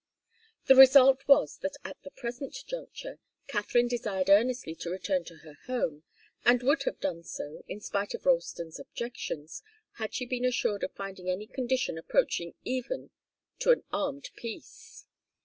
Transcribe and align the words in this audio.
The 0.65 0.73
result 0.75 1.27
was 1.27 1.57
that 1.59 1.75
at 1.83 1.95
the 2.01 2.09
present 2.09 2.55
juncture 2.65 3.19
Katharine 3.45 3.87
desired 3.87 4.31
earnestly 4.31 4.73
to 4.77 4.89
return 4.89 5.23
to 5.25 5.35
her 5.45 5.57
home, 5.67 6.01
and 6.43 6.63
would 6.63 6.81
have 6.85 6.99
done 6.99 7.23
so 7.23 7.63
in 7.67 7.81
spite 7.81 8.15
of 8.15 8.25
Ralston's 8.25 8.79
objections, 8.79 9.61
had 9.97 10.15
she 10.15 10.25
been 10.25 10.43
assured 10.43 10.83
of 10.83 10.93
finding 10.95 11.29
any 11.29 11.45
condition 11.45 11.99
approaching 11.99 12.55
even 12.63 13.11
to 13.59 13.69
an 13.69 13.83
armed 13.93 14.31
peace. 14.35 15.05